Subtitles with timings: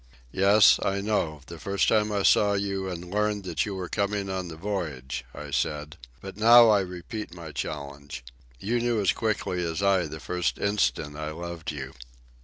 [0.31, 4.31] "Yes, I know, the first time I saw you and learned that you were coming
[4.31, 5.97] on the voyage," I said.
[6.21, 8.23] "But now I repeat my challenge.
[8.59, 11.93] You knew as quickly as I the first instant I loved you."